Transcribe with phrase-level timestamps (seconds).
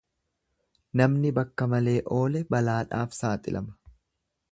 [1.01, 3.77] Namni bakka malee oole balaadhaaf saaxilama.